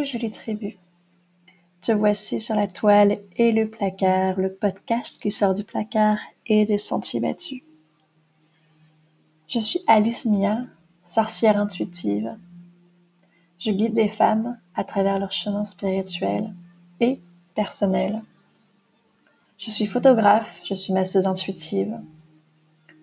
[0.00, 0.78] Hello jolie tribu.
[1.82, 6.64] Te voici sur la toile et le placard, le podcast qui sort du placard et
[6.64, 7.62] des sentiers battus.
[9.46, 10.60] Je suis Alice Mia,
[11.04, 12.34] sorcière intuitive.
[13.58, 16.54] Je guide des femmes à travers leur chemin spirituel
[17.00, 17.20] et
[17.54, 18.22] personnel.
[19.58, 22.00] Je suis photographe, je suis masseuse intuitive.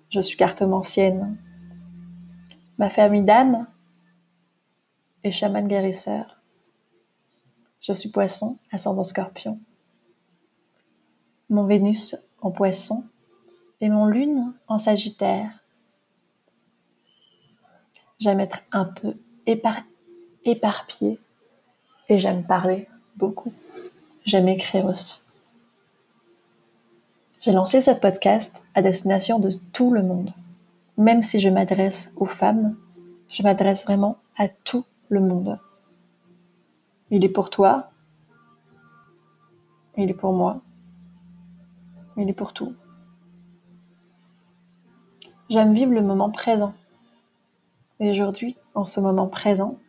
[0.10, 1.38] Je suis cartomancienne.
[2.80, 3.68] Ma famille d'âme
[5.24, 6.37] est chamane guérisseur.
[7.88, 9.60] Je suis poisson, ascendant scorpion.
[11.50, 13.06] Mon Vénus en poisson
[13.80, 15.50] et mon lune en sagittaire.
[18.20, 19.78] J'aime être un peu épar
[20.44, 21.18] éparpillée
[22.10, 23.54] et j'aime parler beaucoup.
[24.26, 25.22] J'aime écrire aussi.
[27.40, 30.34] J'ai lancé ce podcast à destination de tout le monde.
[30.98, 32.76] Même si je m'adresse aux femmes,
[33.30, 35.58] je m'adresse vraiment à tout le monde.
[37.10, 37.90] Il est pour toi.
[39.96, 40.62] Il est pour moi.
[42.18, 42.76] Il est pour tout.
[45.50, 46.74] J'aime vivre le moment présent.
[48.02, 49.80] Et aujourd'hui, en ce moment présent,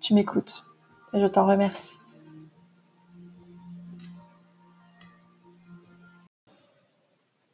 [0.00, 0.66] tu m'écoutes
[1.14, 1.98] et je t'en remercie.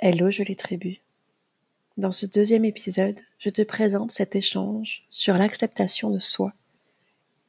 [0.01, 1.01] Hello jolie tribu.
[1.97, 6.53] Dans ce deuxième épisode, je te présente cet échange sur l'acceptation de soi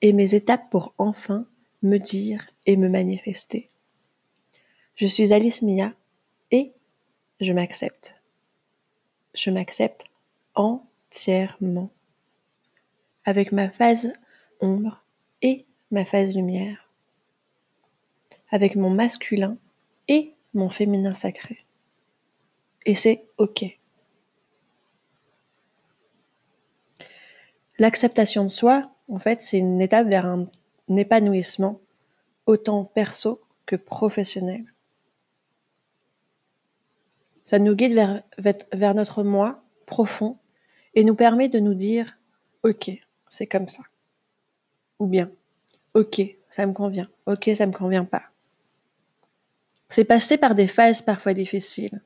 [0.02, 1.46] et mes étapes pour enfin
[1.82, 3.70] me dire et me manifester.
[4.96, 5.94] Je suis Alice Mia
[6.52, 6.74] et
[7.40, 8.16] je m'accepte.
[9.34, 10.04] Je m'accepte
[10.56, 11.90] entièrement.
[13.26, 14.14] Avec ma phase
[14.60, 15.04] ombre
[15.42, 16.90] et ma phase lumière.
[18.52, 19.58] Avec mon masculin
[20.08, 21.64] et mon féminin sacré.
[22.86, 23.66] Et c'est OK.
[27.78, 30.48] L'acceptation de soi, en fait, c'est une étape vers un,
[30.96, 31.80] épanouissement
[32.46, 34.64] autant perso que professionnel.
[37.44, 38.24] Ça nous guide vers,
[38.74, 40.38] vers notre moi profond
[40.96, 42.18] et nous permet de nous dire
[42.64, 42.92] OK,
[43.28, 43.84] c'est comme ça.
[45.00, 45.32] Ou bien
[45.94, 47.10] OK, ça me convient.
[47.26, 48.24] OK, ça me convient pas.
[49.90, 52.02] C'est passé par des phases parfois difficiles.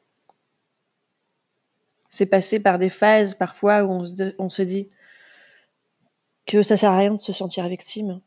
[2.09, 4.90] C'est passé par des phases parfois où on se, on se dit
[6.46, 8.22] que ça sert à rien de se sentir victime,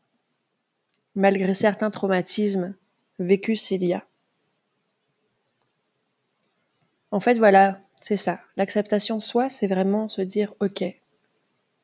[1.15, 2.75] malgré certains traumatismes
[3.19, 4.05] vécus il y a.
[7.11, 8.39] En fait, voilà, c'est ça.
[8.57, 10.83] L'acceptation de soi, c'est vraiment se dire ok,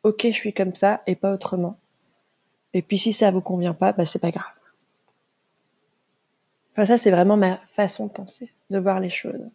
[0.03, 1.77] ok, je suis comme ça et pas autrement.
[2.73, 4.53] Et puis si ça vous convient pas, bah c'est pas grave.
[6.73, 9.49] Enfin, ça, c'est vraiment ma façon de penser, de voir les choses.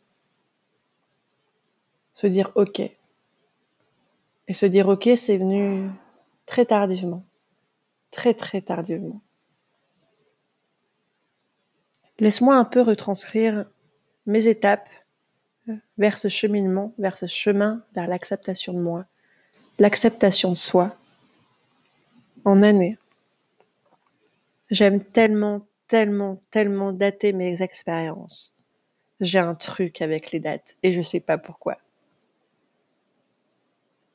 [2.15, 2.81] Se dire ok.
[2.81, 5.91] Et se dire ok, c'est venu
[6.49, 7.25] très tardivement.
[8.11, 9.21] Très très tardivement.
[12.19, 13.67] Laisse-moi un peu retranscrire
[14.27, 14.89] mes étapes
[15.69, 19.05] euh, vers ce cheminement, vers ce chemin, vers l'acceptation de moi,
[19.79, 20.97] l'acceptation de soi
[22.45, 22.97] en année.
[24.71, 28.57] J'aime tellement, tellement, tellement dater mes expériences.
[29.21, 31.77] J'ai un truc avec les dates et je sais pas pourquoi.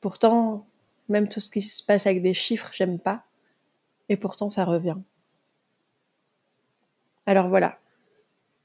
[0.00, 0.66] Pourtant,
[1.08, 3.24] même tout ce qui se passe avec des chiffres, j'aime pas.
[4.08, 4.96] Et pourtant, ça revient.
[7.26, 7.78] Alors voilà.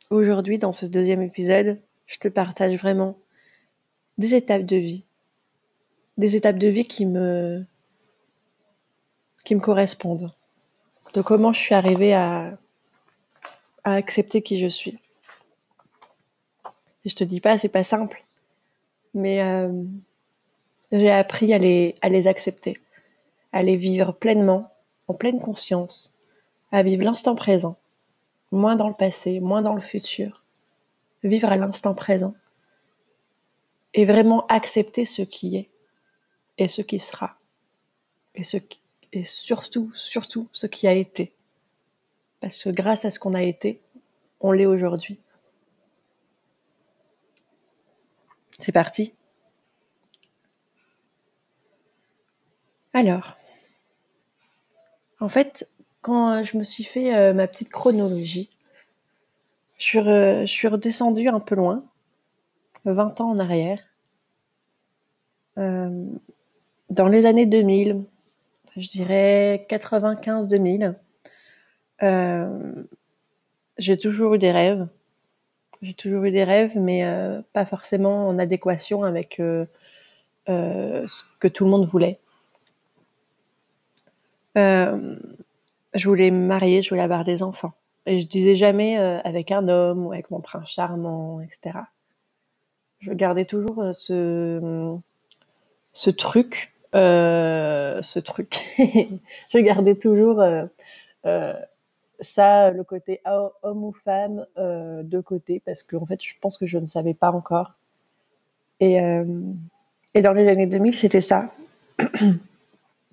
[0.09, 3.17] Aujourd'hui, dans ce deuxième épisode, je te partage vraiment
[4.17, 5.05] des étapes de vie.
[6.17, 7.63] Des étapes de vie qui me,
[9.45, 10.33] qui me correspondent.
[11.13, 12.57] De comment je suis arrivée à,
[13.83, 14.99] à accepter qui je suis.
[17.05, 18.21] Et je te dis pas, c'est pas simple.
[19.13, 19.83] Mais euh,
[20.91, 22.77] j'ai appris à les, à les accepter,
[23.51, 24.71] à les vivre pleinement,
[25.07, 26.15] en pleine conscience,
[26.71, 27.77] à vivre l'instant présent,
[28.51, 30.43] moins dans le passé, moins dans le futur,
[31.23, 32.33] vivre à l'instant présent
[33.93, 35.69] et vraiment accepter ce qui est
[36.57, 37.39] et ce qui sera
[38.35, 38.79] et, ce qui,
[39.11, 41.33] et surtout, surtout ce qui a été.
[42.39, 43.81] Parce que grâce à ce qu'on a été,
[44.39, 45.19] on l'est aujourd'hui.
[48.59, 49.13] C'est parti
[52.93, 53.37] Alors,
[55.19, 55.69] en fait,
[56.01, 58.49] quand euh, je me suis fait euh, ma petite chronologie,
[59.77, 61.83] je suis, redescendue un peu loin,
[62.85, 63.79] 20 ans en arrière,
[65.57, 66.05] euh,
[66.89, 68.03] dans les années 2000,
[68.75, 70.95] je dirais 95-2000.
[73.77, 74.87] j'ai toujours eu des rêves.
[75.81, 77.05] J'ai toujours eu des rêves, mais
[77.53, 82.19] pas forcément en adéquation avec ce que tout le monde voulait.
[84.59, 85.15] Euh,
[85.93, 87.73] je voulais me marier, je voulais avoir des enfants.
[88.05, 91.79] Et je disais jamais euh, avec un homme ou avec mon prince charmant, etc.
[92.99, 94.95] Je gardais toujours euh, ce,
[95.93, 98.65] ce truc, ce truc.
[98.77, 100.43] je gardais toujours
[102.21, 103.21] ça, le côté
[103.63, 107.13] homme ou femme, de côté, parce qu'en en fait, je pense que je ne savais
[107.13, 107.73] pas encore.
[108.79, 108.97] Et,
[110.13, 111.53] et dans les années 2000, c'était ça.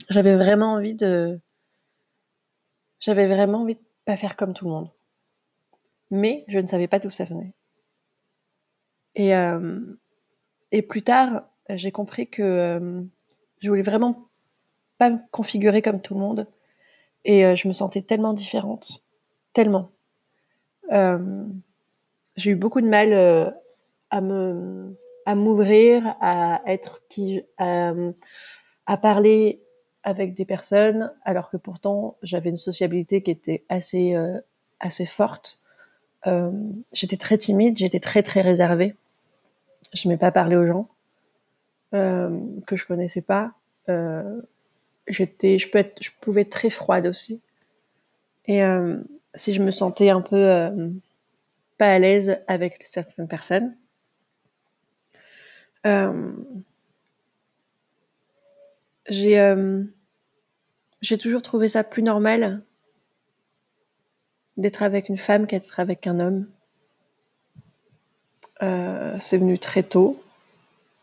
[0.09, 1.41] J'avais vraiment envie de
[3.01, 4.91] j'avais vraiment envie de pas faire comme tout le monde.
[6.11, 7.55] Mais je ne savais pas d'où ça venait.
[9.15, 9.81] Et, euh,
[10.73, 13.03] et plus tard, j'ai compris que euh,
[13.61, 14.29] je voulais vraiment
[14.99, 16.47] pas me configurer comme tout le monde.
[17.25, 19.05] Et euh, je me sentais tellement différente.
[19.53, 19.91] Tellement.
[20.91, 23.13] j'ai eu beaucoup de mal
[24.11, 29.66] à me à m'ouvrir, à être qui, à parler
[30.07, 34.39] avec des personnes, alors que pourtant j'avais une sociabilité qui était assez, euh,
[34.79, 35.61] assez forte.
[36.29, 36.53] Euh,
[36.93, 38.95] j'étais très timide, j'étais très très réservée.
[39.93, 40.89] Je n'aimais pas parler aux gens
[41.93, 42.39] euh,
[42.69, 43.53] que je connaissais pas.
[45.09, 47.43] j'étais, je, peux être, je pouvais être très froide aussi.
[48.47, 48.63] Et
[49.35, 50.71] si je me sentais un peu
[51.79, 53.75] pas à l'aise avec certaines personnes,
[59.09, 59.55] j'ai
[61.01, 62.63] j'ai toujours trouvé ça plus normal
[64.57, 66.47] d'être avec une femme qu'être avec un homme.
[68.63, 70.23] Euh, c'est venu très tôt.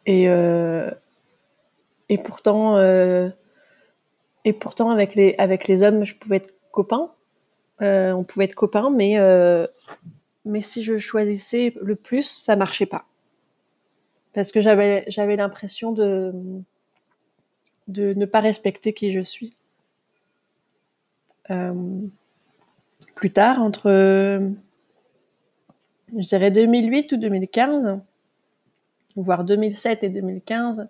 [0.05, 0.89] Et, euh,
[2.09, 3.29] et pourtant, euh,
[4.43, 7.11] et pourtant avec, les, avec les hommes, je pouvais être copain.
[7.79, 9.17] on pouvait être copain, mais,
[10.45, 13.05] mais si je choisissais le plus, ça marchait pas.
[14.33, 16.33] Parce que j'avais l'impression de,
[17.87, 19.55] de ne pas respecter qui je suis.
[21.49, 21.73] Euh,
[23.15, 23.89] plus tard, entre,
[26.15, 27.99] je dirais 2008 ou 2015,
[29.15, 30.87] voire 2007 et 2015,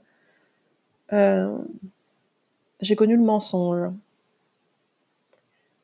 [1.13, 1.57] euh,
[2.81, 3.91] j'ai connu le mensonge.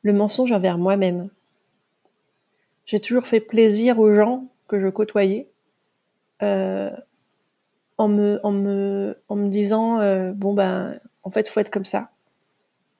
[0.02, 1.28] Le mensonge envers moi-même.
[2.86, 5.48] J'ai toujours fait plaisir aux gens que je côtoyais
[6.42, 6.90] euh,
[8.00, 9.98] en, me, disant
[10.32, 12.10] bon ben en fait faut être comme ça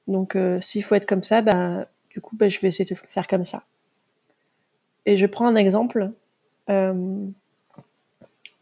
[0.07, 2.95] donc, euh, s'il faut être comme ça, bah, du coup, bah, je vais essayer de
[2.95, 3.63] faire comme ça.
[5.05, 6.11] Et je prends un exemple.
[6.69, 7.25] Euh,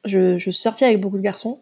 [0.06, 1.62] je, suis sortie avec beaucoup de garçons.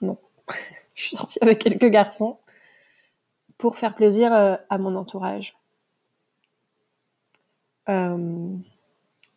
[0.00, 0.18] non,
[0.94, 2.38] je suis sortie avec quelques garçons
[3.58, 5.56] pour faire plaisir euh, à mon entourage.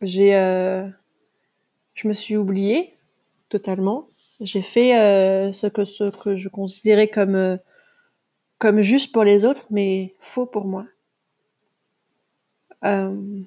[0.01, 0.31] j'ai,
[1.93, 2.95] je me suis oubliée
[3.49, 4.09] totalement.
[4.41, 4.91] J'ai fait
[5.53, 7.57] ce que ce que je considérais comme
[8.57, 10.85] comme juste pour les autres, mais faux pour moi.
[12.83, 13.41] Euh,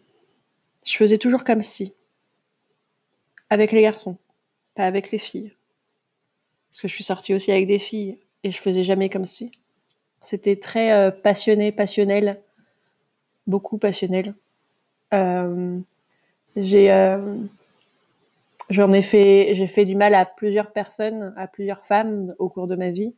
[0.85, 1.95] je faisais toujours comme si.
[3.50, 4.19] Avec les garçons,
[4.75, 5.53] pas avec les filles.
[6.71, 9.53] Parce que je suis sortie aussi avec des filles et je faisais jamais comme si.
[10.21, 12.41] C'était très euh, passionné, passionnel,
[13.47, 14.35] beaucoup passionnel.
[15.14, 15.78] Euh,
[16.57, 16.90] j'ai,
[18.71, 22.67] j'en ai fait, j'ai fait du mal à plusieurs personnes, à plusieurs femmes au cours
[22.67, 23.15] de ma vie.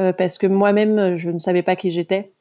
[0.00, 2.32] Euh, parce que moi-même, je ne savais pas qui j'étais.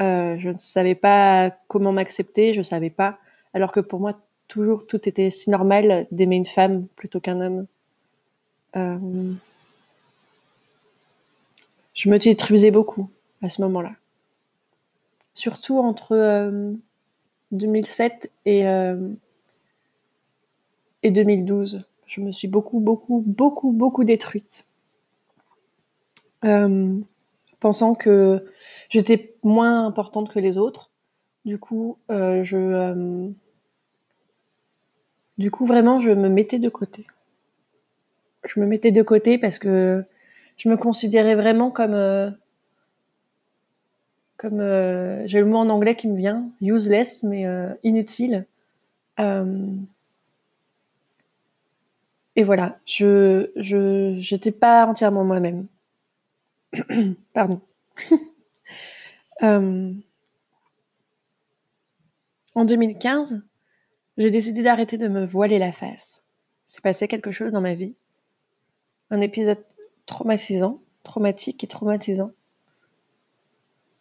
[0.00, 3.18] Euh, je ne savais pas comment m'accepter, je ne savais pas.
[3.54, 7.66] Alors que pour moi, toujours, tout était si normal d'aimer une femme plutôt qu'un homme.
[8.76, 9.32] Euh,
[11.94, 13.10] je me détruisais beaucoup
[13.42, 13.92] à ce moment-là.
[15.34, 16.50] Surtout entre
[17.52, 18.64] 2007 et,
[21.06, 21.84] et 2012.
[22.06, 24.66] Je me suis beaucoup, beaucoup, beaucoup, beaucoup détruite.
[26.44, 26.98] Euh,
[27.60, 28.44] pensant que
[28.88, 30.90] j'étais moins importante que les autres.
[31.44, 33.28] Du coup, euh, je, euh,
[35.38, 37.06] du coup, vraiment, je me mettais de côté.
[38.44, 40.04] Je me mettais de côté parce que
[40.56, 42.36] je me considérais vraiment comme,
[44.36, 44.60] comme
[45.26, 47.44] j'ai le mot en anglais qui me vient, useless, mais
[47.82, 48.46] inutile.
[52.36, 55.66] Et voilà, je, je, j'étais pas entièrement moi-même.
[57.32, 57.60] Pardon.
[59.42, 59.92] Euh,
[62.54, 63.42] en 2015,
[64.16, 66.24] j'ai décidé d'arrêter de me voiler la face.
[66.64, 67.94] C'est passé quelque chose dans ma vie.
[69.10, 69.62] Un épisode
[70.06, 72.30] traumatisant, traumatique et traumatisant,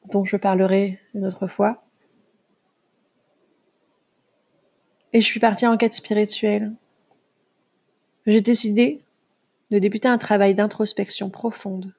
[0.09, 1.83] dont je parlerai une autre fois.
[5.11, 6.71] Et je suis partie en quête spirituelle.
[8.25, 9.01] J'ai décidé
[9.71, 11.93] de débuter un travail d'introspection profonde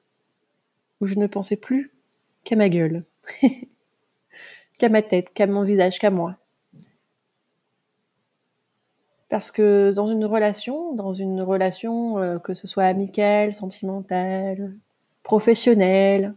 [0.99, 1.91] où je ne pensais plus
[2.43, 3.03] qu'à ma gueule.
[4.77, 6.37] qu'à ma tête, qu'à mon visage, qu'à moi.
[9.29, 14.73] Parce que dans une relation, dans une relation, euh, que ce soit amicale, sentimentale,
[15.23, 16.33] professionnelle,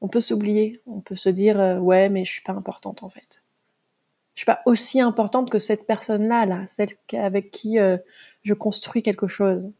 [0.00, 0.80] on peut s'oublier.
[0.86, 3.42] On peut se dire euh, ouais, mais je suis pas importante en fait.
[4.36, 7.96] Je suis pas aussi importante que cette personne-là, là, celle avec qui euh,
[8.42, 9.72] je construis quelque chose.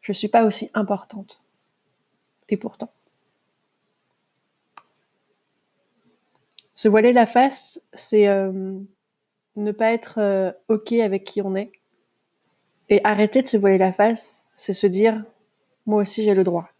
[0.00, 1.42] Je suis pas aussi importante.
[2.48, 2.90] Et pourtant.
[6.74, 8.78] Se voiler la face, c'est euh,
[9.56, 11.70] ne pas être euh, OK avec qui on est.
[12.88, 15.22] Et arrêter de se voiler la face, c'est se dire
[15.84, 16.70] moi aussi j'ai le droit.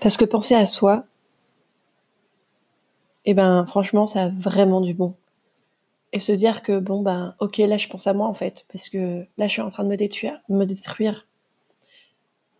[0.00, 1.04] Parce que penser à soi,
[3.24, 5.14] eh ben franchement, ça a vraiment du bon.
[6.12, 8.88] Et se dire que bon ben OK, là je pense à moi en fait parce
[8.88, 11.26] que là je suis en train de me détruire, me détruire.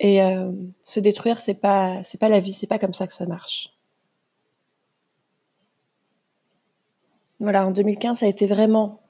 [0.00, 0.52] Et euh,
[0.84, 3.72] se détruire, c'est pas c'est pas la vie, c'est pas comme ça que ça marche.
[7.40, 9.00] Voilà, en 2015, ça a été vraiment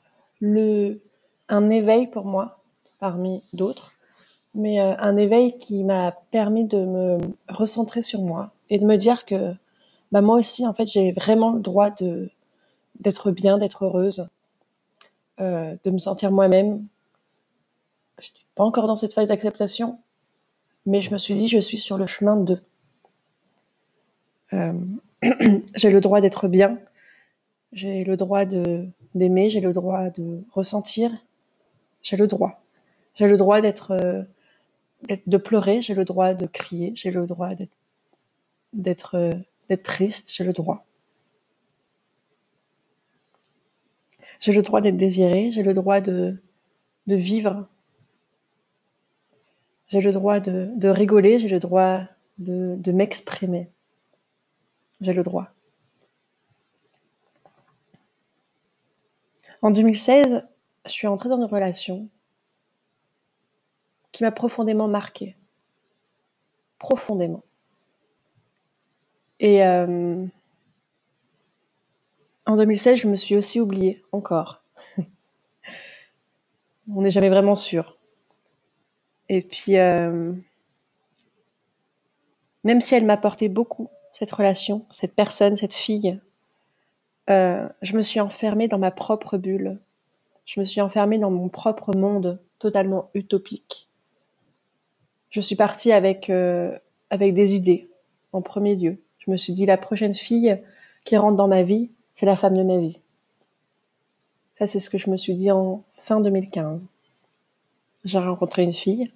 [0.40, 1.00] le,
[1.48, 2.58] un éveil pour moi,
[3.00, 3.94] parmi d'autres,
[4.54, 8.96] mais euh, un éveil qui m'a permis de me recentrer sur moi et de me
[8.96, 9.54] dire que
[10.12, 12.30] bah, moi aussi, en fait, j'ai vraiment le droit de
[13.00, 14.28] d'être bien, d'être heureuse,
[15.40, 16.86] euh, de me sentir moi-même.
[18.18, 20.00] Je n'étais pas encore dans cette phase d'acceptation,
[20.86, 22.60] mais je me suis dit, je suis sur le chemin de.
[24.52, 24.72] Euh,
[25.76, 26.78] j'ai le droit d'être bien,
[27.72, 28.44] j'ai le droit
[29.14, 31.12] d'aimer, j'ai le droit de ressentir,
[32.02, 32.60] j'ai le droit.
[33.14, 34.22] J'ai le droit d'être, euh,
[35.26, 37.50] de pleurer, j'ai le droit de crier, j'ai le droit
[38.72, 39.32] d'être,
[39.68, 40.84] d'être, triste, j'ai le droit.
[44.40, 46.38] J'ai le droit d'être désiré, j'ai le droit de,
[47.06, 47.66] vivre.
[49.88, 52.02] J'ai le droit de, de rigoler, j'ai le droit
[52.38, 53.68] de, de m'exprimer.
[55.00, 55.50] J'ai le droit.
[59.60, 60.44] En 2016,
[60.84, 62.08] je suis entrée dans une relation
[64.12, 65.36] qui m'a profondément marquée.
[66.78, 67.42] Profondément.
[69.40, 70.26] Et euh,
[72.46, 74.62] en 2016, je me suis aussi oubliée, encore.
[76.92, 77.96] On n'est jamais vraiment sûr.
[79.28, 80.32] Et puis, euh,
[82.64, 86.18] même si elle m'apportait beaucoup, cette relation, cette personne, cette fille,
[87.30, 89.78] euh, je me suis enfermée dans ma propre bulle.
[90.46, 93.88] Je me suis enfermée dans mon propre monde totalement utopique.
[95.30, 96.30] Je suis partie avec,
[97.10, 97.90] avec des idées,
[98.32, 98.98] en premier lieu.
[99.28, 100.58] Je me suis dit, la prochaine fille
[101.04, 102.98] qui rentre dans ma vie, c'est la femme de ma vie.
[104.58, 106.82] Ça, c'est ce que je me suis dit en fin 2015.
[108.04, 109.12] J'ai rencontré une fille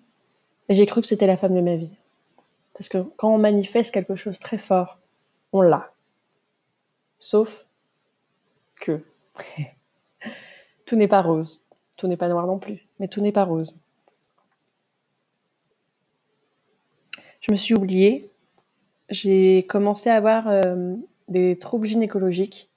[0.68, 1.96] et j'ai cru que c'était la femme de ma vie.
[2.74, 4.98] Parce que quand on manifeste quelque chose très fort,
[5.54, 5.90] on l'a.
[7.18, 7.66] Sauf
[8.82, 9.02] que
[10.84, 11.66] tout n'est pas rose.
[11.96, 13.80] Tout n'est pas noir non plus, mais tout n'est pas rose.
[17.40, 18.31] Je me suis oubliée.
[19.12, 20.94] J'ai commencé à avoir euh,
[21.28, 22.70] des troubles gynécologiques.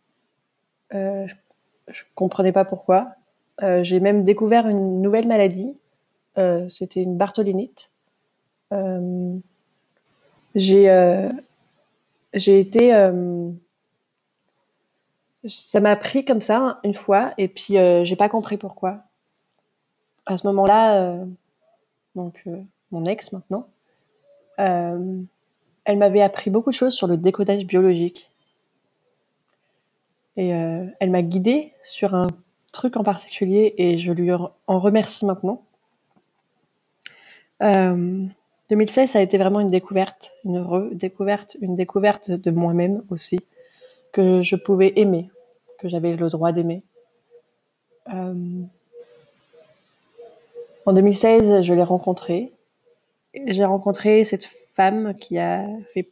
[0.93, 1.25] Euh,
[1.87, 3.15] je ne comprenais pas pourquoi.
[3.63, 5.77] Euh, j'ai même découvert une nouvelle maladie.
[6.67, 7.91] C'était une bartholinite.
[10.53, 11.31] j'ai
[12.35, 12.91] été
[15.47, 19.03] ça m'a pris comme ça une fois et puis j'ai pas compris pourquoi.
[20.25, 21.19] À ce moment-là,
[22.15, 22.43] donc
[22.91, 23.69] mon ex maintenant,
[25.85, 28.29] elle m'avait appris beaucoup de choses sur le décodage biologique.
[30.37, 32.27] Et elle m'a guidée sur un
[32.73, 35.61] truc en particulier et je lui en remercie maintenant.
[38.69, 43.39] 2016, ça a été vraiment une découverte, une redécouverte, une découverte de moi-même aussi,
[44.11, 45.29] que je pouvais aimer,
[45.79, 46.81] que j'avais le droit d'aimer.
[48.13, 48.33] Euh,
[50.85, 52.51] en 2016, je l'ai rencontré.
[53.47, 56.11] J'ai rencontré cette femme qui a fait,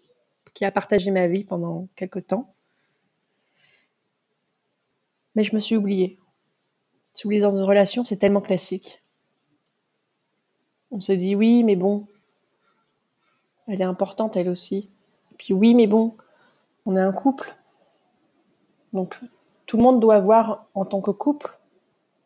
[0.54, 2.54] qui a partagé ma vie pendant quelque temps.
[5.36, 6.20] Mais je me suis oubliée.
[7.14, 9.04] S'oublier dans une relation, c'est tellement classique.
[10.92, 12.08] On se dit oui, mais bon,
[13.68, 14.90] elle est importante elle aussi.
[15.38, 16.16] puis oui, mais bon,
[16.86, 17.56] on est un couple.
[18.94, 19.20] Donc
[19.66, 21.60] tout le monde doit voir en tant que couple,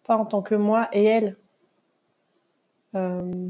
[0.05, 1.37] pas en tant que moi et elle.
[2.95, 3.49] Euh,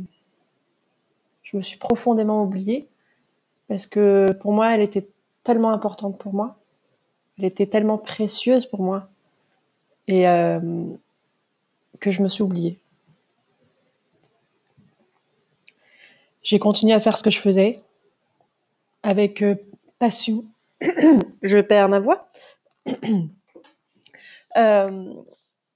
[1.50, 2.90] je me suis profondément oubliée
[3.70, 5.08] parce que pour moi, elle était
[5.44, 6.58] tellement importante pour moi.
[7.38, 9.08] Elle était tellement précieuse pour moi
[10.10, 10.60] et euh,
[12.02, 12.80] que je me suis oubliée.
[16.44, 17.82] J'ai continué à faire ce que je faisais
[19.04, 19.56] avec euh,
[20.00, 20.44] passion,
[21.44, 22.30] je perds ma voix.
[24.58, 25.14] euh,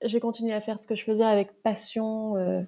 [0.02, 2.66] j'ai continué à faire ce que je faisais avec passion,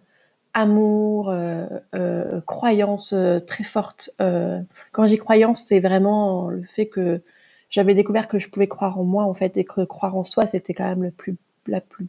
[0.54, 4.12] amour, euh, euh, croyance euh, très forte.
[4.20, 7.22] Quand j'y croyance, c'est vraiment le fait que
[7.70, 10.46] j'avais découvert que je pouvais croire en moi, en fait, et que croire en soi,
[10.46, 11.36] c'était quand même le plus,
[11.68, 12.08] la plus,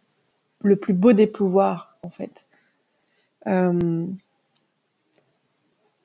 [0.62, 2.46] le plus beau des pouvoirs, en fait.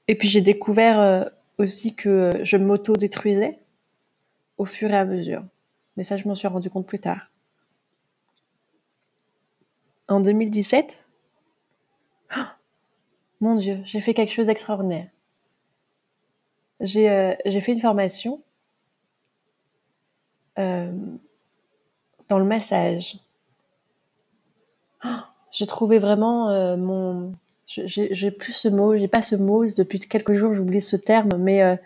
[0.08, 3.60] Et puis j'ai découvert aussi que je m'auto-détruisais
[4.58, 5.44] au fur et à mesure.
[5.96, 7.32] Mais ça, je m'en suis rendu compte plus tard.
[10.10, 11.09] En 2017, oh,
[13.42, 15.08] mon Dieu, j'ai fait quelque chose d'extraordinaire.
[16.80, 18.42] J'ai euh, j'ai fait une formation
[20.58, 20.92] euh,
[22.28, 23.18] dans le massage.
[25.52, 27.34] J'ai trouvé vraiment euh, mon...
[27.66, 31.80] J'ai plus ce mot, j'ai pas ce mot, depuis quelques jours j'oublie ce terme, mais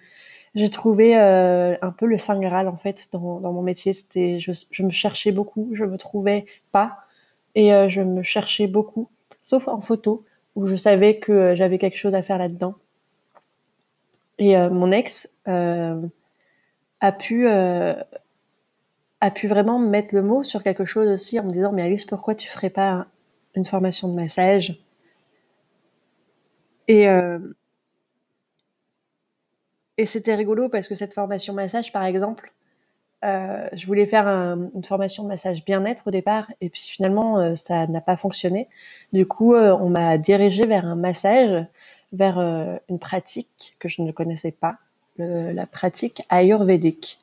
[0.55, 3.91] j'ai trouvé un peu le Saint Graal en fait dans, mon métier.
[3.91, 6.99] C'était, je, me cherchais beaucoup, je me trouvais pas
[7.55, 9.09] et je me cherchais beaucoup,
[9.41, 10.23] sauf en photo
[10.55, 12.75] où je savais que euh, j'avais quelque chose à faire là-dedans.
[14.37, 16.01] Et euh, mon ex euh,
[17.01, 21.71] a pu a pu vraiment mettre le mot sur quelque chose aussi en me disant
[21.71, 23.07] mais Alice pourquoi tu ferais pas
[23.55, 24.83] une formation de massage?
[26.87, 27.39] Et euh,
[29.97, 32.51] et c'était rigolo parce que cette formation massage par exemple
[33.23, 37.39] euh, je voulais faire un, une formation de massage bien-être au départ et puis finalement
[37.39, 38.67] euh, ça n'a pas fonctionné
[39.13, 41.65] du coup euh, on m'a dirigé vers un massage
[42.11, 42.37] vers
[42.89, 44.77] une pratique que je ne connaissais pas
[45.17, 47.19] la pratique ayurvédique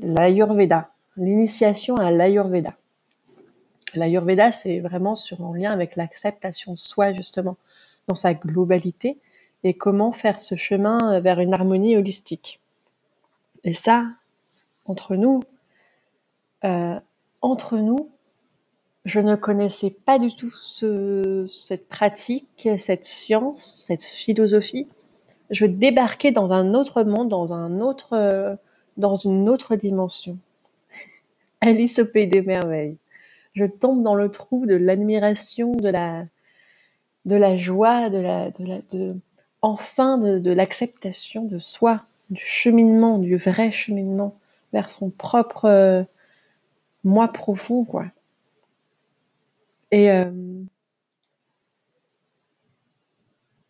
[0.00, 2.74] l'ayurveda l'initiation à l'ayurveda
[3.94, 7.56] L'Ayurveda, c'est vraiment sur, en lien avec l'acceptation de soi, justement,
[8.06, 9.18] dans sa globalité,
[9.64, 12.60] et comment faire ce chemin vers une harmonie holistique.
[13.64, 14.06] Et ça,
[14.86, 15.42] entre nous,
[16.64, 16.98] euh,
[17.42, 18.10] entre nous,
[19.04, 24.90] je ne connaissais pas du tout ce, cette pratique, cette science, cette philosophie.
[25.50, 28.58] Je débarquais dans un autre monde, dans un autre,
[28.98, 30.38] dans une autre dimension.
[31.60, 32.98] Alice au pays des merveilles
[33.54, 36.24] je tombe dans le trou de l'admiration, de la,
[37.24, 39.16] de la joie, de la, de la, de,
[39.62, 44.36] enfin de l'acceptation de soi, du cheminement, du vrai cheminement
[44.72, 46.04] vers son propre euh,
[47.04, 48.06] moi profond, quoi.
[49.90, 50.62] Et, euh,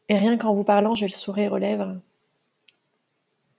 [0.09, 1.97] et rien qu'en vous parlant, j'ai le sourire aux lèvres.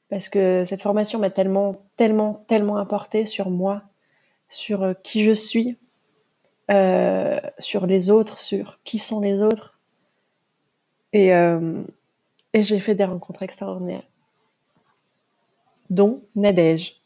[0.10, 3.82] Parce que cette formation m'a tellement, tellement, tellement apporté sur moi,
[4.50, 5.78] sur euh, qui je suis,
[7.60, 9.78] sur les autres, sur qui sont les autres.
[11.12, 11.32] Et,
[12.54, 14.08] et j'ai fait des rencontres extraordinaires,
[15.90, 17.01] dont Nadège.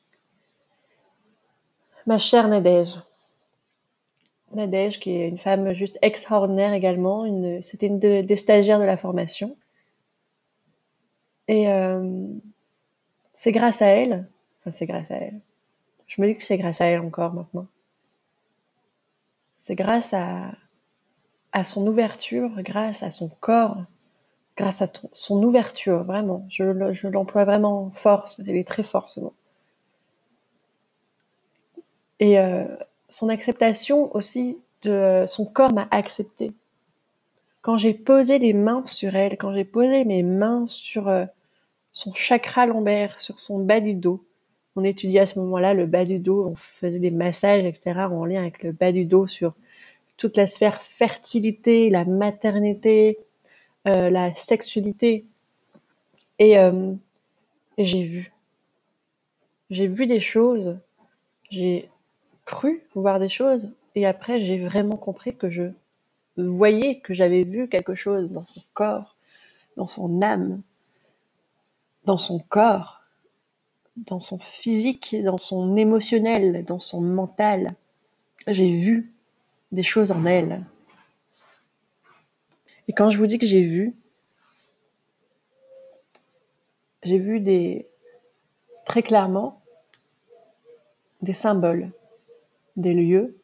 [2.06, 3.00] Ma chère Nadège.
[4.54, 7.26] Nadège, qui est une femme juste extraordinaire également.
[7.62, 9.58] C'était une de, des stagiaires de la formation.
[11.48, 12.28] Et euh,
[13.34, 14.28] c'est grâce à elle,
[14.60, 15.40] enfin c'est grâce à elle.
[16.08, 17.68] Je me dis que c'est grâce à elle encore maintenant
[19.66, 20.52] c'est grâce à,
[21.64, 23.78] son ouverture, grâce à son corps,
[24.56, 26.46] grâce à son ouverture, vraiment.
[26.50, 29.34] Je, l'emploie vraiment fort, il est très fort ce mot.
[32.20, 32.66] Et euh,
[33.10, 36.54] son acceptation aussi de son corps m'a accepté.
[37.64, 41.26] Quand j'ai posé les mains sur elle, quand j'ai posé mes mains sur euh,
[41.92, 44.24] son chakra lombaire, sur son bas du dos,
[44.76, 48.26] on étudiait à ce moment-là le bas du dos, on faisait des massages, etc., en
[48.26, 49.54] lien avec le bas du dos sur
[50.18, 53.18] toute la sphère fertilité, la maternité,
[53.88, 55.26] euh, la sexualité.
[56.38, 56.56] Et,
[57.78, 58.34] et j'ai vu.
[59.70, 60.78] J'ai vu des choses,
[62.46, 65.64] cru voir des choses, et après j'ai vraiment compris que je
[66.38, 69.16] voyais que j'avais vu quelque chose dans son corps,
[69.78, 70.62] dans son âme,
[72.06, 73.02] dans son corps,
[73.98, 77.76] dans son physique, dans son émotionnel, dans son mental.
[78.48, 79.14] J'ai vu
[79.72, 80.64] des choses en elle.
[82.88, 83.96] Et quand je vous dis que j'ai vu,
[87.04, 87.88] j'ai vu des
[88.86, 89.62] très clairement
[91.22, 91.92] des symboles,
[92.76, 93.38] des lieux.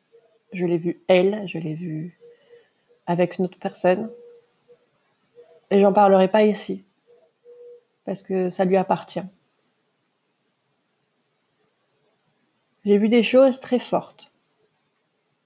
[0.53, 2.17] Je l'ai vu elle, je l'ai vu
[3.07, 4.09] avec une autre personne.
[5.69, 6.83] Et j'en parlerai pas ici,
[8.05, 9.23] parce que ça lui appartient.
[12.83, 14.31] J'ai vu des choses très fortes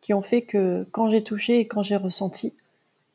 [0.01, 2.53] qui ont fait que quand j'ai touché et quand j'ai ressenti,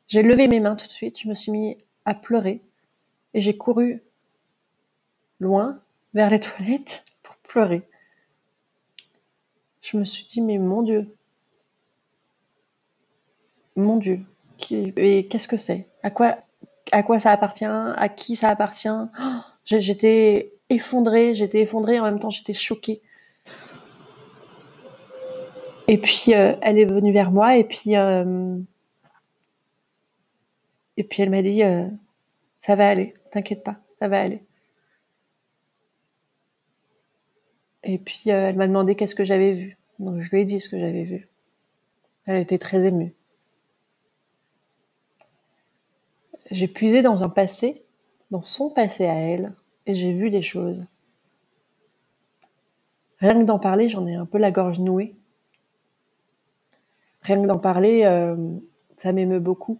[0.07, 2.61] j'ai levé mes mains tout de suite, je me suis mis à pleurer
[3.33, 4.01] et j'ai couru
[5.39, 5.79] loin
[6.13, 7.81] vers les toilettes pour pleurer.
[9.81, 11.15] Je me suis dit, mais mon Dieu,
[13.75, 14.21] mon Dieu,
[14.69, 15.87] et qu'est-ce que c'est?
[16.03, 17.65] À quoi, ça appartient?
[17.65, 18.89] À qui ça appartient?
[18.89, 19.23] Oh,
[19.65, 23.01] J'étais effondrée, j'étais effondrée, en même temps j'étais choquée.
[25.87, 28.57] Et puis euh, elle est venue vers moi et puis euh,
[31.17, 31.87] elle m'a dit euh,
[32.61, 34.43] ça va aller, t'inquiète pas, ça va aller.
[37.83, 39.77] Et puis elle m'a demandé qu'est-ce que j'avais vu.
[39.99, 41.27] Donc je lui ai dit ce que j'avais vu.
[42.25, 43.13] Elle était très émue.
[46.51, 47.83] J'ai puisé dans un passé,
[48.29, 49.53] dans son passé à elle,
[49.85, 50.85] et j'ai vu des choses.
[53.19, 55.15] Rien que d'en parler, j'en ai un peu la gorge nouée.
[57.21, 58.35] Rien que d'en parler, euh,
[58.97, 59.79] ça m'émeut beaucoup.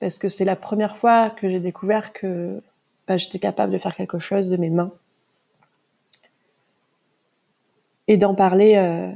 [0.00, 2.62] Parce que c'est la première fois que j'ai découvert que
[3.06, 4.92] bah, j'étais capable de faire quelque chose de mes mains.
[8.08, 9.12] Et d'en parler, euh,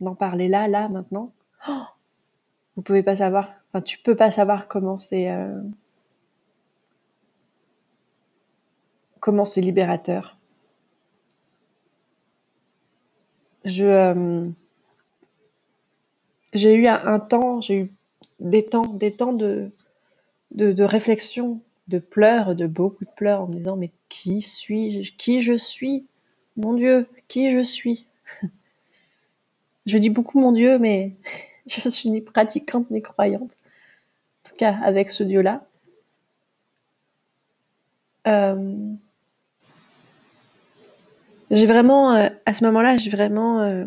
[0.00, 1.32] d'en parler là, là, maintenant.
[1.68, 1.82] Oh
[2.76, 5.60] vous pouvez pas savoir, enfin tu peux pas savoir comment c'est, euh,
[9.20, 10.38] comment c'est libérateur.
[13.64, 14.48] Je, euh,
[16.52, 17.90] j'ai eu un, temps, j'ai eu
[18.40, 19.70] des temps, des temps de,
[20.50, 25.40] de, réflexion, de pleurs, de beaucoup de pleurs, en me disant mais qui suis-je, qui
[25.40, 26.06] je suis,
[26.56, 28.06] mon Dieu, qui je suis.
[29.86, 31.12] je dis beaucoup mon Dieu, mais
[31.66, 33.56] je suis ni pratiquante ni croyante.
[34.44, 35.66] En tout cas, avec ce Dieu-là.
[38.26, 38.94] Euh,
[41.50, 43.84] j'ai vraiment, euh, à ce moment-là, j'ai vraiment euh,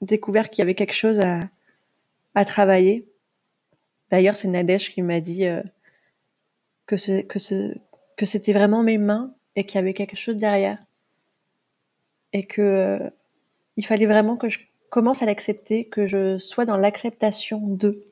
[0.00, 1.40] découvert qu'il y avait quelque chose à,
[2.34, 3.06] à travailler.
[4.10, 5.46] D'ailleurs, c'est Nadège qui m'a dit
[6.86, 10.78] que c'était vraiment mes mains et qu'il y avait quelque chose derrière.
[12.36, 13.00] Et que
[13.78, 14.58] il fallait vraiment que je
[14.90, 18.02] commence à l'accepter, que je sois dans l'acceptation d'eux.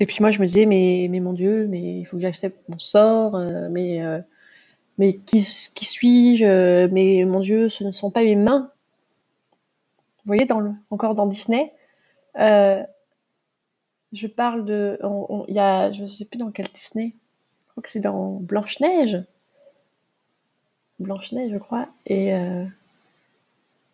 [0.00, 2.66] Et puis moi, je me disais, mais, mais mon Dieu, mais il faut que j'accepte
[2.70, 4.20] mon sort, euh, mais, euh,
[4.96, 8.72] mais qui, suis-je Mais mon Dieu, ce ne sont pas mes mains.
[10.24, 10.46] Vous voyez,
[10.90, 11.74] encore dans Disney,
[12.38, 12.82] euh,
[14.12, 14.98] je parle de.
[15.48, 17.14] Il y a, je ne sais plus dans quel Disney,
[17.66, 19.22] je crois que c'est dans Blanche-Neige.
[20.98, 21.88] Blanche-Neige, je crois.
[22.06, 22.32] Et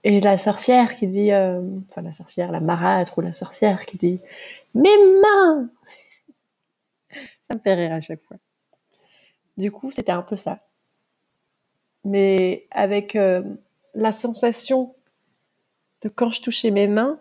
[0.05, 3.97] et la sorcière qui dit, euh, enfin la sorcière, la marâtre ou la sorcière qui
[3.97, 4.21] dit
[4.75, 5.71] Mes mains
[7.49, 8.37] Ça me fait rire à chaque fois.
[9.57, 10.61] Du coup, c'était un peu ça.
[12.05, 13.43] Mais avec euh,
[13.95, 14.95] la sensation
[16.03, 17.19] de quand je touchais mes mains,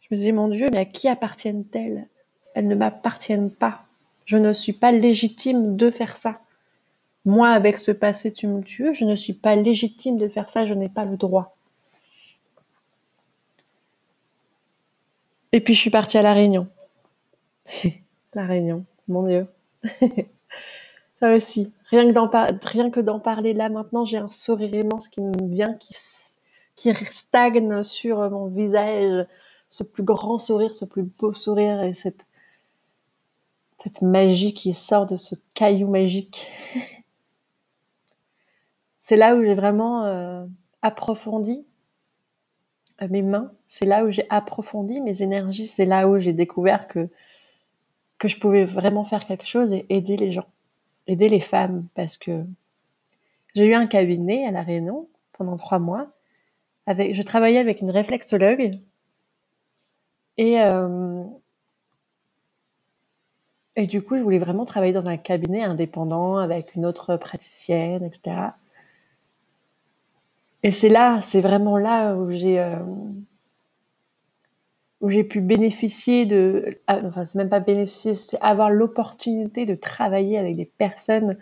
[0.00, 2.06] je me disais Mon Dieu, mais à qui appartiennent-elles?
[2.54, 3.86] Elles ne m'appartiennent pas.
[4.26, 6.40] Je ne suis pas légitime de faire ça.
[7.26, 10.88] Moi, avec ce passé tumultueux, je ne suis pas légitime de faire ça, je n'ai
[10.88, 11.56] pas le droit.
[15.50, 16.68] Et puis je suis partie à La Réunion.
[18.34, 19.48] la Réunion, mon Dieu.
[21.20, 25.74] ça aussi, rien que d'en, parler là maintenant, j'ai un sourire immense qui me vient,
[25.74, 25.94] qui,
[27.10, 29.26] stagne sur mon visage,
[29.68, 32.24] ce plus grand sourire, ce plus beau sourire et cette
[34.00, 36.46] magie qui sort de ce caillou magique.
[39.06, 40.44] c'est là où j'ai vraiment euh,
[40.82, 41.64] approfondi
[43.00, 43.52] euh, mes mains.
[43.68, 45.68] C'est là où j'ai approfondi mes énergies.
[45.68, 47.08] C'est là où j'ai découvert que,
[48.24, 50.48] je pouvais vraiment faire quelque chose et aider les gens,
[51.06, 51.86] aider les femmes.
[51.94, 52.42] Parce que
[53.54, 56.08] j'ai eu un cabinet à La Réunion pendant trois mois.
[56.86, 58.80] Avec, je travaillais avec une réflexologue
[60.36, 61.22] et, euh,
[63.76, 68.02] et du coup, je voulais vraiment travailler dans un cabinet indépendant avec une autre praticienne,
[68.02, 68.50] etc.
[70.66, 72.74] Et c'est là, c'est vraiment là où j'ai euh,
[75.00, 79.76] où j'ai pu bénéficier de, ah, enfin c'est même pas bénéficier, c'est avoir l'opportunité de
[79.76, 81.38] travailler avec des personnes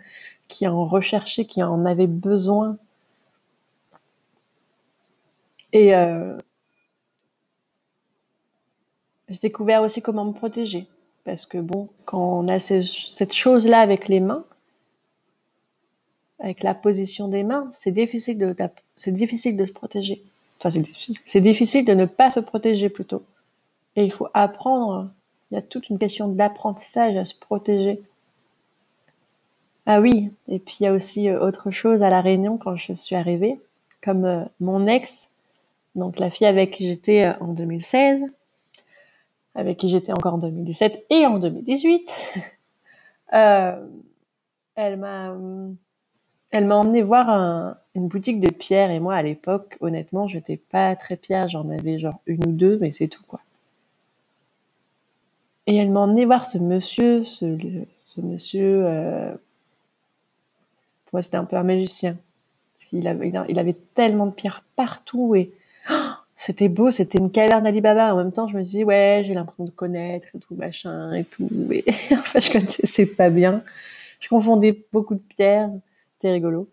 [0.47, 2.77] qui en recherchaient, qui en avaient besoin.
[5.73, 6.37] Et euh,
[9.29, 10.85] j'ai découvert aussi comment me protéger.
[11.23, 14.45] Parce que bon, quand on a cette chose-là avec les mains,
[16.39, 18.55] avec la position des mains, c'est difficile de,
[18.95, 20.23] c'est difficile de se protéger.
[20.59, 23.23] Enfin, c'est difficile, c'est difficile de ne pas se protéger plutôt.
[23.95, 25.09] Et il faut apprendre.
[25.51, 28.01] Il y a toute une question d'apprentissage à se protéger.
[29.85, 32.75] Ah oui, et puis il y a aussi euh, autre chose à la Réunion quand
[32.75, 33.59] je suis arrivée,
[34.01, 35.31] comme euh, mon ex,
[35.93, 38.25] donc la fille avec qui j'étais euh, en 2016,
[39.53, 42.11] avec qui j'étais encore en 2017 et en 2018.
[43.31, 45.75] elle m'a hum,
[46.51, 50.95] elle m'a emmené voir une boutique de pierres et moi à l'époque, honnêtement, j'étais pas
[50.95, 53.41] très pierre, j'en avais genre une ou deux, mais c'est tout quoi.
[55.67, 57.45] Et elle m'a emmené voir ce monsieur, ce,
[58.21, 59.31] monsieur, euh,
[61.05, 62.17] pour moi c'était un peu un magicien,
[62.75, 65.51] parce qu'il avait, il avait tellement de pierres partout et
[65.89, 68.13] oh, c'était beau, c'était une caverne Alibaba.
[68.13, 71.23] En même temps, je me dis ouais, j'ai l'impression de connaître et tout machin et
[71.23, 73.63] tout, et en fait je connaissais pas bien.
[74.19, 75.69] Je confondais beaucoup de pierres,
[76.15, 76.69] c'était rigolo.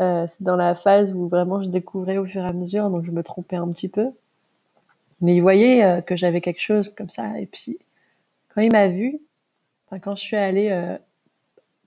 [0.00, 3.04] Euh, c'est dans la phase où vraiment je découvrais au fur et à mesure, donc
[3.04, 4.10] je me trompais un petit peu.
[5.20, 7.38] Mais il voyait euh, que j'avais quelque chose comme ça.
[7.40, 7.78] Et puis,
[8.48, 9.18] quand il m'a vu,
[10.02, 10.96] quand je suis allée euh,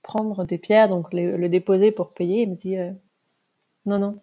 [0.02, 2.76] prendre des pierres, donc le déposer pour payer, il me dit
[3.86, 4.20] non, non,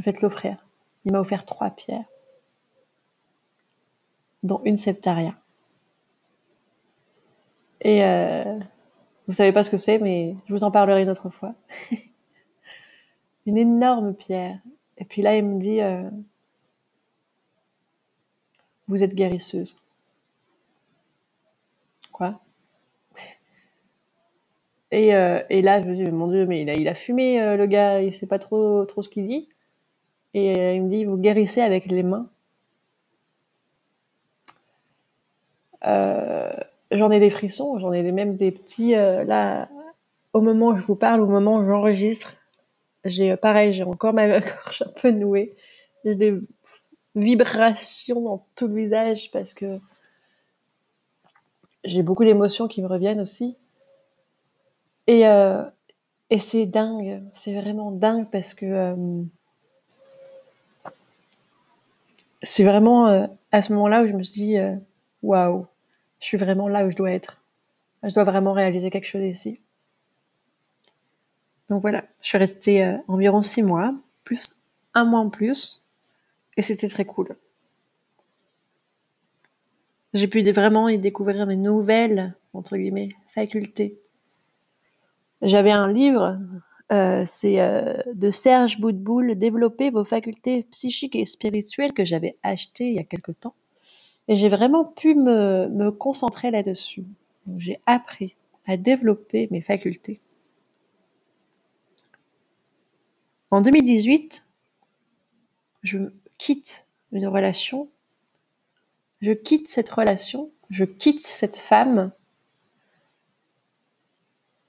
[0.00, 0.58] faites l'offrir.
[1.04, 2.04] Il m'a offert trois pierres,
[4.42, 5.34] dont une septaria.
[7.80, 8.02] Et
[9.26, 11.54] vous savez pas ce que c'est, mais je vous en parlerai une autre fois.
[13.46, 14.58] une énorme pierre.
[14.98, 16.08] Et puis là, il me dit, euh,
[18.86, 19.76] vous êtes guérisseuse.
[22.12, 22.40] Quoi?
[24.90, 27.42] Et, euh, et, là, je me dis, mon Dieu, mais il a, il a fumé,
[27.42, 29.48] euh, le gars, il sait pas trop, trop ce qu'il dit.
[30.34, 32.28] Et il me dit, vous guérissez avec les mains.
[36.94, 39.68] J'en ai des frissons, j'en ai même des petits, là,
[40.32, 42.34] au moment où je vous parle, au moment où j'enregistre,
[43.04, 45.56] j'ai euh, pareil, j'ai encore ma gorge un peu nouée.
[46.04, 46.34] J'ai des
[47.14, 49.78] vibrations dans tout le visage parce que
[51.84, 53.56] j'ai beaucoup d'émotions qui me reviennent aussi.
[55.06, 55.62] Et, euh,
[56.36, 59.22] c'est dingue, c'est vraiment dingue parce que euh,
[62.42, 64.56] c'est vraiment à ce moment-là où je me suis dit
[65.22, 65.68] waouh,
[66.24, 67.42] je suis vraiment là où je dois être.
[68.02, 69.60] Je dois vraiment réaliser quelque chose ici.
[71.68, 74.56] Donc voilà, je suis restée euh, environ six mois, plus
[74.94, 75.86] un mois en plus,
[76.56, 77.36] et c'était très cool.
[80.14, 82.34] J'ai pu vraiment y découvrir mes nouvelles,
[83.28, 84.00] facultés.
[85.42, 86.38] J'avais un livre,
[86.90, 92.88] euh, c'est euh, de Serge Boudboul, Développer vos facultés psychiques et spirituelles, que j'avais acheté
[92.88, 93.54] il y a quelque temps.
[94.28, 97.04] Et j'ai vraiment pu me, concentrer là-dessus.
[97.56, 100.20] J'ai appris à développer mes facultés.
[103.50, 104.44] En 2018,
[105.82, 105.98] je
[106.38, 107.88] quitte une relation,
[109.20, 112.10] je quitte cette relation, je quitte cette femme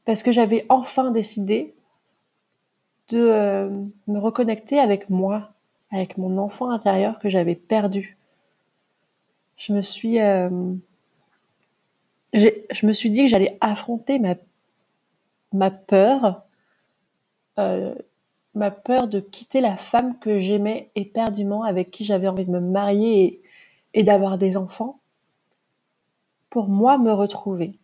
[0.04, 1.74] parce que j'avais enfin décidé
[3.10, 3.70] de euh,
[4.08, 5.50] me reconnecter avec moi,
[5.92, 8.18] avec mon enfant intérieur que j'avais perdu.
[9.58, 10.50] Je me suis, euh,
[12.34, 14.36] je me suis dit que j'allais affronter ma,
[15.54, 16.46] ma peur
[17.58, 17.96] euh,
[18.56, 22.62] ma peur de quitter la femme que j'aimais éperdument, avec qui j'avais envie de me
[22.62, 23.42] marier
[23.94, 25.00] et, d'avoir des enfants,
[26.50, 27.78] pour moi me retrouver.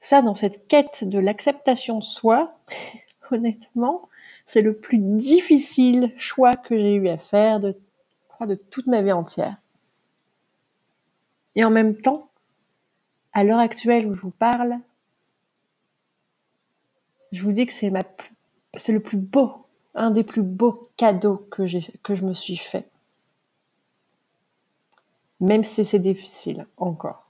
[0.00, 2.56] Ça, dans cette quête de l'acceptation de soi,
[3.32, 4.08] honnêtement,
[4.46, 7.76] c'est le plus difficile choix que j'ai eu à faire de,
[8.40, 9.56] de toute ma vie entière.
[11.54, 12.28] Et en même temps,
[13.32, 14.78] à l'heure actuelle où je vous parle,
[17.32, 22.24] je vous dis que c'est le plus beau, un des plus beaux cadeaux que je
[22.24, 22.88] me suis fait.
[25.40, 27.26] Même si c'est difficile encore.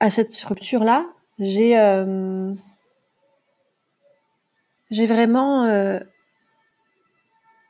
[0.00, 1.06] À cette structure-là,
[1.38, 2.52] j'ai, euh,
[4.94, 6.00] j'ai vraiment, euh,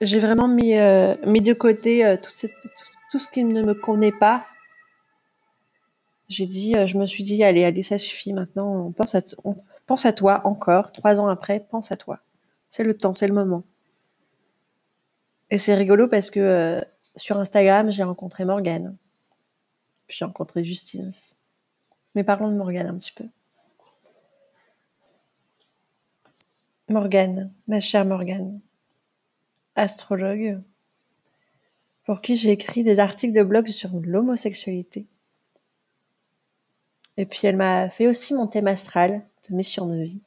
[0.01, 2.31] j'ai vraiment mis, euh, mis de côté tout,
[3.11, 4.45] tout ce qui ne me connaît pas
[6.29, 9.21] j'ai dit, euh, je me suis dit, allez, allez, ça suffit maintenant, on pense à,
[9.45, 9.57] on
[9.87, 12.21] pense à toi encore, trois ans après, pense à toi.
[12.71, 13.65] C'est le temps, c'est le moment.
[15.51, 16.81] Et c'est rigolo parce que euh,
[17.17, 18.97] sur Instagram, j'ai rencontré Morgane.
[20.07, 21.11] Puis j'ai rencontré Justine.
[22.15, 23.25] Mais parlons de Morgane un petit peu.
[26.89, 28.61] Morgane, ma chère Morgane,
[29.75, 30.61] astrologue,
[32.05, 35.07] pour qui j'ai écrit des articles de blog sur l'homosexualité
[37.17, 40.21] et puis elle m'a fait aussi mon thème astral de mission de vie.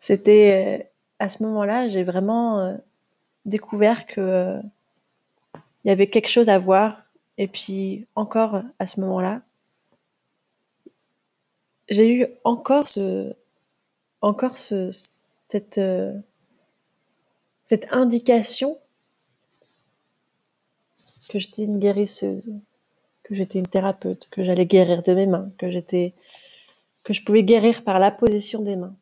[0.00, 0.84] C'était euh,
[1.18, 2.76] à ce moment-là, j'ai vraiment euh,
[3.44, 4.60] découvert que euh,
[5.84, 7.02] il y avait quelque chose à voir.
[7.38, 9.42] Et puis encore à ce moment-là,
[11.88, 13.34] j'ai eu encore ce,
[14.20, 15.78] encore ce, cette,
[17.90, 18.78] indication
[21.30, 22.60] que j'étais une guérisseuse
[23.26, 26.14] que j'étais une thérapeute, que j'allais guérir de mes mains, que j'étais,
[27.02, 28.94] que je pouvais guérir par la position des mains.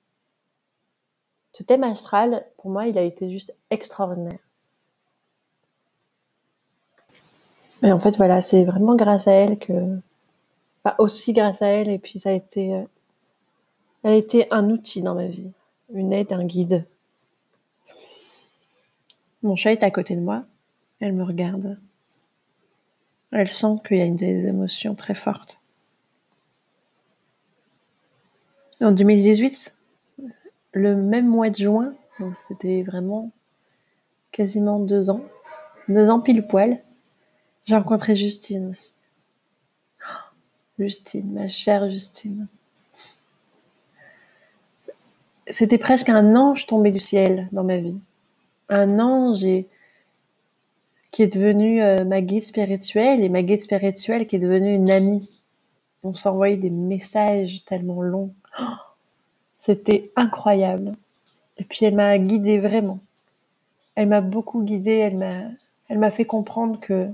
[1.53, 4.39] Ce thème astral, pour moi, il a été juste extraordinaire.
[7.83, 9.99] Mais en fait, voilà, c'est vraiment grâce à elle que,
[10.83, 12.83] pas aussi grâce à elle, et puis ça a été, euh,
[14.05, 15.51] elle a été un outil dans ma vie,
[15.93, 16.85] une aide, un guide.
[19.43, 20.45] Mon chat est à côté de moi,
[21.01, 21.79] elle me regarde.
[23.33, 25.59] Elle sent qu'il y a des émotions très fortes.
[28.81, 29.75] En 2018,
[30.73, 33.31] le même mois de juin, donc c'était vraiment
[34.33, 35.23] quasiment deux ans,
[35.89, 36.83] deux ans pile poil,
[37.65, 38.93] j'ai rencontré Justine aussi.
[40.79, 42.49] Justine, ma chère Justine.
[45.49, 47.99] C'était presque un ange tombé du ciel dans ma vie.
[48.69, 49.47] Un ange
[51.11, 54.91] qui est devenu euh, ma guide spirituelle et ma guide spirituelle qui est devenue une
[54.91, 55.31] amie.
[56.03, 58.35] On s'envoyait des messages tellement longs.
[59.59, 60.97] C'était incroyable.
[61.57, 62.99] Et puis elle m'a guidée vraiment.
[63.95, 65.43] Elle m'a beaucoup guidée, elle m'a
[65.89, 67.09] elle m'a fait comprendre que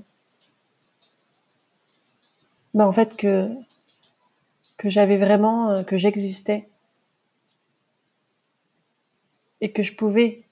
[2.72, 3.50] bah en fait que
[4.78, 6.69] que j'avais vraiment euh, que j'existais
[9.60, 10.42] et que je pouvais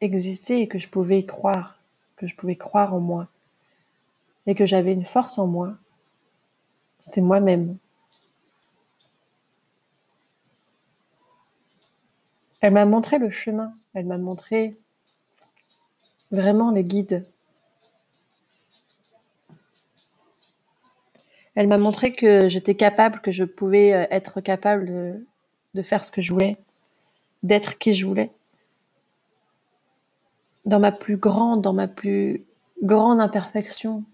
[0.00, 1.80] exister et que je pouvais y croire,
[2.16, 3.28] que je pouvais croire en moi
[4.46, 5.74] et que j'avais une force en moi.
[7.00, 7.76] C'était moi-même.
[12.60, 14.76] Elle m'a montré le chemin, elle m'a montré
[16.30, 17.24] vraiment les guides.
[21.54, 25.26] Elle m'a montré que j'étais capable, que je pouvais euh, être capable de,
[25.74, 26.56] de faire ce que je voulais,
[27.42, 28.30] d'être qui je voulais.
[30.66, 32.44] Dans ma plus grande, dans ma plus
[32.82, 34.04] grande imperfection,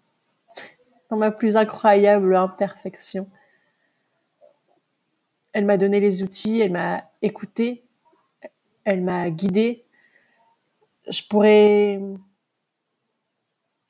[1.11, 3.29] dans ma plus incroyable imperfection.
[5.53, 7.85] Elle m'a donné les outils, elle m'a écouté,
[8.85, 9.85] elle m'a guidée.
[11.09, 12.01] Je pourrais.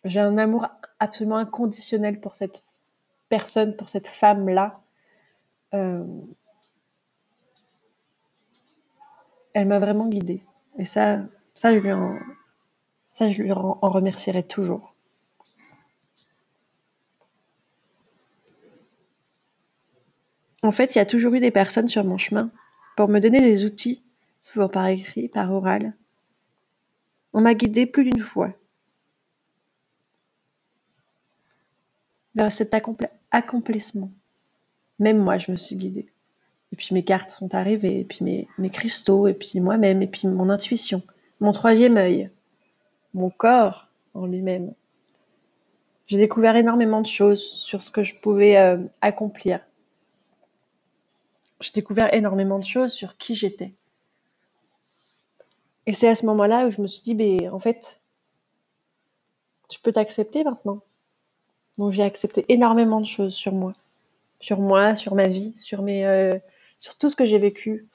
[0.04, 2.64] J'ai un amour absolument inconditionnel pour cette
[3.28, 4.80] personne, pour cette femme-là.
[5.74, 6.04] Euh,
[9.54, 10.42] Elle m'a vraiment guidée.
[10.78, 11.20] Et ça,
[11.54, 12.16] ça, je lui en,
[13.12, 14.94] ça, je lui en remercierai toujours.
[20.62, 22.50] En fait, il y a toujours eu des personnes sur mon chemin
[22.96, 24.02] pour me donner des outils
[24.40, 25.92] souvent par écrit, par oral.
[27.34, 28.54] On m'a guidé plus d'une fois
[32.34, 32.74] vers cet
[33.30, 34.10] accomplissement.
[34.98, 36.08] Même moi, je me suis guidée.
[36.72, 40.06] Et puis mes cartes sont arrivées, et puis mes, mes cristaux, et puis moi-même, et
[40.06, 41.02] puis mon intuition,
[41.40, 42.30] mon troisième œil,
[43.14, 44.74] mon corps en lui-même.
[46.06, 49.60] J'ai découvert énormément de choses sur ce que je pouvais euh, accomplir.
[51.60, 53.72] J'ai découvert énormément de choses sur qui j'étais.
[55.86, 58.00] Et c'est à ce moment-là où je me suis dit, ben, en fait,
[59.68, 60.80] tu peux t'accepter maintenant.
[61.78, 63.72] Donc j'ai accepté énormément de choses sur moi,
[64.40, 66.32] sur moi, sur ma vie, sur mes, euh,
[66.78, 67.88] sur tout ce que j'ai vécu.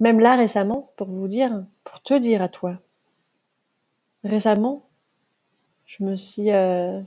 [0.00, 2.78] Même là récemment, pour vous dire, pour te dire à toi,
[4.24, 4.82] récemment,
[5.86, 7.00] je me suis, euh,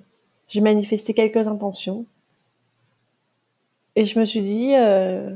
[0.48, 2.06] j'ai manifesté quelques intentions
[3.96, 5.36] et je me suis dit, euh,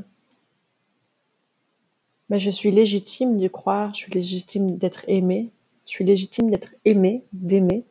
[2.28, 5.50] bah, je suis légitime de croire, je suis légitime d'être aimée,
[5.84, 7.84] je suis légitime d'être aimée, d'aimer,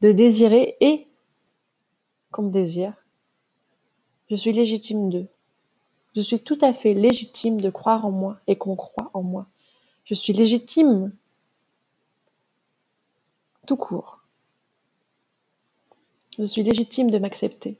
[0.00, 1.06] de désirer et
[2.32, 2.94] qu'on me désire.
[4.30, 5.26] Je suis légitime de.
[6.16, 9.46] Je suis tout à fait légitime de croire en moi et qu'on croit en moi.
[10.04, 11.12] Je suis légitime
[13.66, 14.20] tout court.
[16.38, 17.76] Je suis légitime de m'accepter.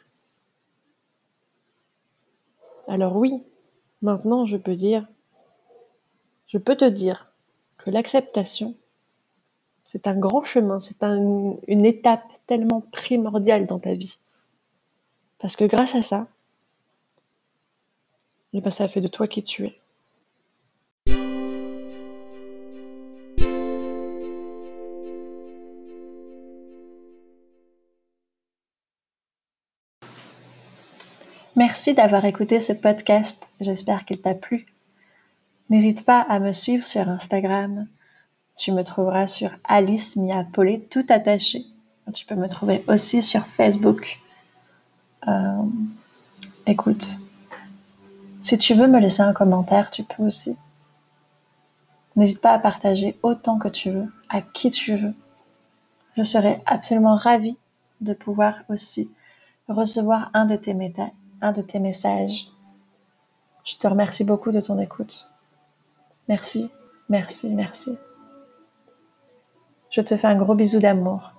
[2.88, 3.42] Alors oui,
[4.02, 5.06] maintenant je peux dire
[6.46, 7.32] je peux te dire
[7.78, 8.74] que l'acceptation,
[9.84, 14.18] c'est un grand chemin, c'est une étape tellement primordiale dans ta vie.
[15.38, 16.28] Parce que grâce à ça,
[18.52, 19.78] eh ben, ça fait de toi qui tu es.
[31.56, 33.48] Merci d'avoir écouté ce podcast.
[33.62, 34.66] J'espère qu'il t'a plu.
[35.70, 37.86] N'hésite pas à me suivre sur Instagram.
[38.54, 41.64] Tu me trouveras sur Alice Miapolé, tout attaché.
[42.12, 44.20] Tu peux me trouver aussi sur Facebook.
[45.26, 45.62] Euh,
[46.66, 47.16] écoute,
[48.42, 50.56] si tu veux me laisser un commentaire, tu peux aussi.
[52.16, 55.14] N'hésite pas à partager autant que tu veux, à qui tu veux.
[56.18, 57.56] Je serais absolument ravie
[58.02, 59.10] de pouvoir aussi
[59.68, 60.74] recevoir un de tes,
[61.40, 62.48] un de tes messages.
[63.64, 65.28] Je te remercie beaucoup de ton écoute.
[66.28, 66.70] Merci,
[67.08, 67.98] merci, merci.
[69.90, 71.35] Je te fais un gros bisou d'amour.